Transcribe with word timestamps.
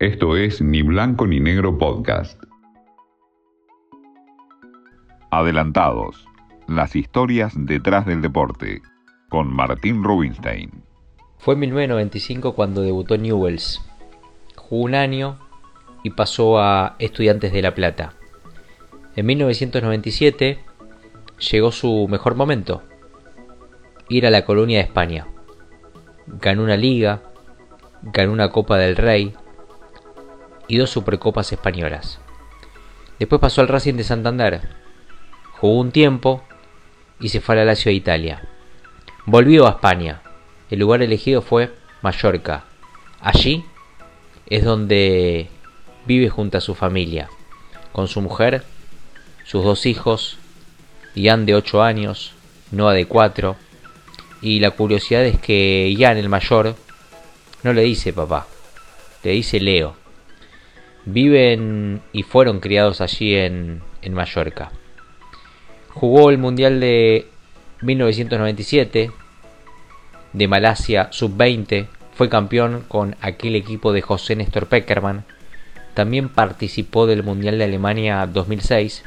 Esto 0.00 0.34
es 0.34 0.62
Ni 0.62 0.80
Blanco 0.80 1.26
ni 1.26 1.40
Negro 1.40 1.76
Podcast. 1.76 2.42
Adelantados. 5.30 6.24
Las 6.66 6.96
historias 6.96 7.52
detrás 7.54 8.06
del 8.06 8.22
deporte. 8.22 8.80
Con 9.28 9.52
Martín 9.52 10.02
Rubinstein. 10.02 10.70
Fue 11.36 11.52
en 11.52 11.60
1995 11.60 12.54
cuando 12.54 12.80
debutó 12.80 13.18
Newells. 13.18 13.82
Jugó 14.56 14.84
un 14.84 14.94
año 14.94 15.38
y 16.02 16.08
pasó 16.08 16.58
a 16.58 16.96
Estudiantes 16.98 17.52
de 17.52 17.60
La 17.60 17.74
Plata. 17.74 18.14
En 19.16 19.26
1997 19.26 20.60
llegó 21.50 21.72
su 21.72 22.08
mejor 22.08 22.36
momento. 22.36 22.82
Ir 24.08 24.26
a 24.26 24.30
la 24.30 24.46
colonia 24.46 24.78
de 24.78 24.84
España. 24.84 25.26
Ganó 26.26 26.64
una 26.64 26.78
liga, 26.78 27.20
ganó 28.00 28.32
una 28.32 28.50
Copa 28.50 28.78
del 28.78 28.96
Rey 28.96 29.34
y 30.70 30.78
dos 30.78 30.90
Supercopas 30.90 31.50
españolas. 31.52 32.20
Después 33.18 33.40
pasó 33.40 33.60
al 33.60 33.68
Racing 33.68 33.94
de 33.94 34.04
Santander. 34.04 34.60
Jugó 35.58 35.80
un 35.80 35.90
tiempo 35.90 36.44
y 37.18 37.30
se 37.30 37.40
fue 37.40 37.56
a 37.56 37.58
la 37.58 37.64
Lazio 37.64 37.90
de 37.90 37.96
Italia. 37.96 38.48
Volvió 39.26 39.66
a 39.66 39.70
España. 39.70 40.22
El 40.70 40.78
lugar 40.78 41.02
elegido 41.02 41.42
fue 41.42 41.72
Mallorca. 42.02 42.64
Allí 43.20 43.64
es 44.46 44.64
donde 44.64 45.48
vive 46.06 46.28
junto 46.28 46.58
a 46.58 46.60
su 46.60 46.76
familia, 46.76 47.28
con 47.92 48.06
su 48.06 48.20
mujer, 48.20 48.62
sus 49.44 49.64
dos 49.64 49.86
hijos, 49.86 50.38
Ian 51.16 51.46
de 51.46 51.56
8 51.56 51.82
años, 51.82 52.32
Noah 52.70 52.94
de 52.94 53.06
4, 53.06 53.56
y 54.40 54.60
la 54.60 54.70
curiosidad 54.70 55.24
es 55.24 55.38
que 55.40 55.92
Ian 55.92 56.16
el 56.16 56.28
mayor 56.28 56.76
no 57.64 57.72
le 57.72 57.82
dice 57.82 58.12
papá, 58.12 58.46
le 59.24 59.32
dice 59.32 59.58
Leo. 59.58 59.99
Viven 61.12 62.00
y 62.12 62.22
fueron 62.22 62.60
criados 62.60 63.00
allí 63.00 63.34
en, 63.34 63.80
en 64.02 64.14
Mallorca. 64.14 64.72
Jugó 65.88 66.30
el 66.30 66.38
Mundial 66.38 66.80
de 66.80 67.26
1997 67.82 69.10
de 70.32 70.48
Malasia 70.48 71.08
sub-20, 71.10 71.88
fue 72.14 72.28
campeón 72.28 72.84
con 72.86 73.16
aquel 73.20 73.56
equipo 73.56 73.92
de 73.92 74.02
José 74.02 74.36
Néstor 74.36 74.66
Peckerman, 74.66 75.24
también 75.94 76.28
participó 76.28 77.06
del 77.06 77.22
Mundial 77.22 77.58
de 77.58 77.64
Alemania 77.64 78.26
2006 78.26 79.04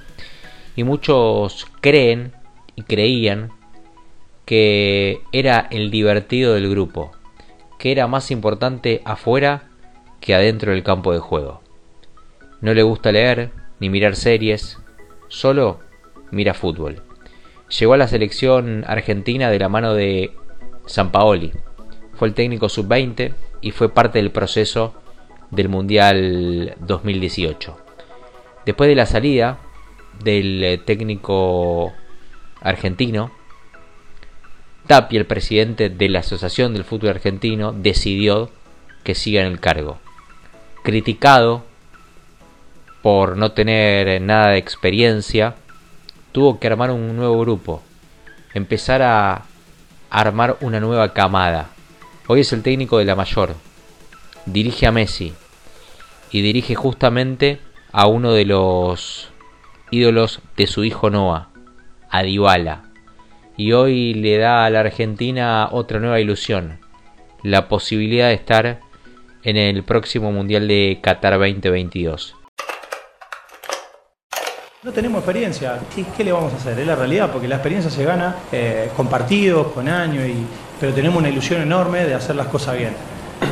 y 0.76 0.84
muchos 0.84 1.68
creen 1.82 2.34
y 2.76 2.84
creían 2.84 3.52
que 4.46 5.22
era 5.32 5.68
el 5.72 5.92
divertido 5.92 6.54
del 6.54 6.70
grupo, 6.70 7.12
que 7.80 7.92
era 7.92 8.08
más 8.08 8.32
importante 8.32 9.02
afuera 9.06 9.64
que 10.20 10.36
adentro 10.36 10.72
del 10.72 10.84
campo 10.84 11.14
de 11.14 11.20
juego. 11.20 11.62
No 12.64 12.74
le 12.74 12.82
gusta 12.82 13.12
leer 13.12 13.52
ni 13.82 13.90
mirar 13.90 14.16
series, 14.16 14.80
solo 15.28 15.82
mira 16.32 16.54
fútbol. 16.54 17.02
Llegó 17.78 17.94
a 17.94 17.98
la 17.98 18.08
selección 18.08 18.86
argentina 18.88 19.50
de 19.50 19.60
la 19.60 19.68
mano 19.68 19.94
de 19.94 20.32
Sampaoli. 20.86 21.52
Fue 22.14 22.30
el 22.30 22.34
técnico 22.34 22.70
sub-20 22.70 23.34
y 23.60 23.72
fue 23.72 23.94
parte 23.94 24.20
del 24.20 24.32
proceso 24.32 24.96
del 25.52 25.68
Mundial 25.68 26.76
2018. 26.80 27.78
Después 28.66 28.88
de 28.88 28.96
la 28.96 29.08
salida 29.08 29.60
del 30.24 30.82
técnico 30.86 31.92
argentino, 32.62 33.34
Tapia, 34.88 35.20
el 35.20 35.26
presidente 35.26 35.90
de 35.90 36.08
la 36.08 36.20
Asociación 36.20 36.72
del 36.72 36.86
Fútbol 36.86 37.10
Argentino, 37.10 37.74
decidió 37.74 38.50
que 39.04 39.16
siga 39.16 39.42
en 39.42 39.48
el 39.48 39.60
cargo. 39.60 39.98
Criticado 40.84 41.66
por 43.04 43.36
no 43.38 43.52
tener 43.52 44.22
nada 44.22 44.52
de 44.52 44.58
experiencia, 44.58 45.56
tuvo 46.32 46.60
que 46.60 46.68
armar 46.68 46.90
un 46.90 47.16
nuevo 47.16 47.38
grupo, 47.42 47.84
empezar 48.54 49.02
a 49.02 49.44
armar 50.10 50.58
una 50.62 50.80
nueva 50.80 51.14
camada. 51.14 51.70
Hoy 52.28 52.40
es 52.40 52.54
el 52.54 52.64
técnico 52.64 52.98
de 52.98 53.06
la 53.06 53.16
mayor, 53.16 53.56
dirige 54.46 54.88
a 54.88 54.94
Messi 54.94 55.34
y 56.32 56.42
dirige 56.42 56.76
justamente 56.76 57.60
a 57.92 58.08
uno 58.08 58.32
de 58.32 58.46
los 58.46 59.30
ídolos 59.92 60.40
de 60.56 60.66
su 60.66 60.86
hijo 60.86 61.10
Noah, 61.10 61.50
a 62.10 62.24
Dybala 62.24 62.86
y 63.58 63.74
hoy 63.74 64.14
le 64.14 64.38
da 64.38 64.66
a 64.66 64.70
la 64.70 64.80
Argentina 64.80 65.68
otra 65.72 66.00
nueva 66.00 66.22
ilusión, 66.22 66.80
la 67.44 67.68
posibilidad 67.68 68.30
de 68.30 68.36
estar 68.36 68.80
en 69.44 69.58
el 69.58 69.84
próximo 69.84 70.32
Mundial 70.32 70.70
de 70.70 71.00
Qatar 71.02 71.34
2022. 71.34 72.36
No 74.84 74.92
tenemos 74.92 75.20
experiencia, 75.20 75.80
¿qué, 75.96 76.24
le 76.26 76.34
vamos 76.34 76.52
a 76.52 76.58
hacer? 76.58 76.78
Es 76.78 76.86
la 76.86 76.98
realidad, 76.98 77.32
porque 77.32 77.48
la 77.48 77.56
experiencia 77.56 77.90
se 77.90 78.04
gana 78.04 78.36
eh, 78.52 78.90
con 78.98 79.08
partidos, 79.08 79.68
con 79.68 79.88
años, 79.88 80.26
pero 80.78 80.94
tenemos 80.94 81.20
una 81.20 81.30
ilusión 81.30 81.62
enorme 81.62 82.04
de 82.04 82.14
hacer 82.14 82.36
las 82.36 82.48
cosas 82.48 82.78
bien. 82.78 82.92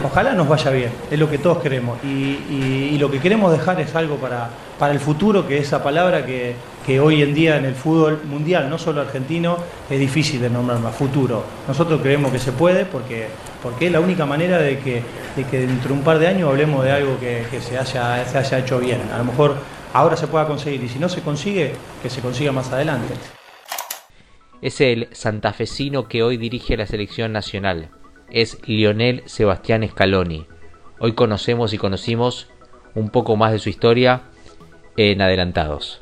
Ojalá 0.04 0.34
nos 0.34 0.50
vaya 0.50 0.70
bien, 0.72 0.92
es 1.10 1.18
lo 1.18 1.30
que 1.30 1.38
todos 1.38 1.60
queremos. 1.60 2.04
Y, 2.04 2.98
lo 2.98 3.10
que 3.10 3.20
queremos 3.20 3.50
dejar 3.54 3.80
es 3.80 3.96
algo 3.96 4.18
para, 4.18 4.50
para 4.78 4.92
el 4.92 5.00
futuro, 5.00 5.48
que 5.48 5.58
esa 5.58 5.82
palabra 5.82 6.26
que, 6.26 6.54
hoy 7.00 7.22
en 7.22 7.34
día 7.34 7.58
en 7.58 7.66
el 7.66 7.76
fútbol 7.76 8.22
mundial, 8.26 8.70
no 8.70 8.78
solo 8.78 9.02
argentino, 9.02 9.58
es 9.90 10.00
difícil 10.00 10.42
de 10.42 10.50
nombrar 10.50 10.80
más, 10.80 10.96
futuro. 10.96 11.44
Nosotros 11.68 12.02
creemos 12.02 12.32
que 12.32 12.40
se 12.40 12.52
puede 12.52 12.86
porque, 12.86 13.28
porque 13.62 13.88
es 13.88 13.92
la 13.92 14.00
única 14.00 14.26
manera 14.26 14.58
de 14.58 14.80
que, 14.80 15.04
dentro 15.52 15.90
de 15.90 15.94
un 15.94 16.04
par 16.04 16.20
de 16.20 16.28
años 16.28 16.50
hablemos 16.50 16.84
de 16.84 16.92
algo 16.92 17.20
que, 17.20 17.46
se, 17.62 17.78
haya, 17.78 18.26
se 18.26 18.38
haya 18.38 18.60
hecho 18.60 18.80
bien. 18.80 19.00
A 19.14 19.18
lo 19.20 19.26
mejor 19.26 19.56
ahora 19.94 20.18
se 20.18 20.28
pueda 20.28 20.48
conseguir 20.48 20.84
y 20.84 20.90
si 20.90 21.00
no 21.00 21.10
se 21.10 21.22
consigue, 21.22 21.74
que 22.02 22.10
se 22.10 22.22
consiga 22.22 22.52
más 22.52 22.72
adelante. 22.72 23.14
Es 24.62 24.82
el 24.82 25.08
santafesino 25.12 26.08
que 26.08 26.24
hoy 26.24 26.38
dirige 26.38 26.78
la 26.78 26.86
selección 26.86 27.32
nacional 27.32 27.90
es 28.32 28.58
Lionel 28.66 29.24
Sebastián 29.26 29.88
Scaloni. 29.88 30.48
Hoy 31.00 31.14
conocemos 31.14 31.74
y 31.74 31.78
conocimos 31.78 32.48
un 32.96 33.10
poco 33.10 33.36
más 33.36 33.52
de 33.52 33.60
su 33.60 33.70
historia 33.70 34.24
en 34.98 35.22
Adelantados. 35.22 36.02